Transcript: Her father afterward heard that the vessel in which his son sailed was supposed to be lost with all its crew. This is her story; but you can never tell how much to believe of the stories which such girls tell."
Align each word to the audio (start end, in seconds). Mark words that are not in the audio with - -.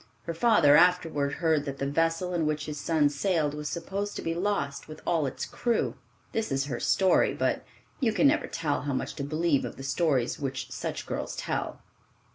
Her 0.23 0.33
father 0.33 0.75
afterward 0.75 1.33
heard 1.33 1.65
that 1.65 1.77
the 1.77 1.85
vessel 1.85 2.33
in 2.33 2.47
which 2.47 2.65
his 2.65 2.79
son 2.79 3.07
sailed 3.07 3.53
was 3.53 3.69
supposed 3.69 4.15
to 4.15 4.23
be 4.23 4.33
lost 4.33 4.87
with 4.87 4.99
all 5.05 5.27
its 5.27 5.45
crew. 5.45 5.93
This 6.31 6.51
is 6.51 6.65
her 6.65 6.79
story; 6.79 7.35
but 7.35 7.63
you 7.99 8.11
can 8.11 8.25
never 8.25 8.47
tell 8.47 8.81
how 8.81 8.93
much 8.93 9.13
to 9.17 9.23
believe 9.23 9.63
of 9.63 9.75
the 9.75 9.83
stories 9.83 10.39
which 10.39 10.71
such 10.71 11.05
girls 11.05 11.35
tell." 11.35 11.83